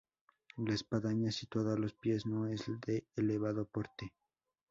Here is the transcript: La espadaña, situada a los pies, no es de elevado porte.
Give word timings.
La 0.57 0.73
espadaña, 0.73 1.31
situada 1.31 1.75
a 1.75 1.77
los 1.77 1.93
pies, 1.93 2.25
no 2.25 2.47
es 2.47 2.63
de 2.87 3.05
elevado 3.15 3.65
porte. 3.65 4.11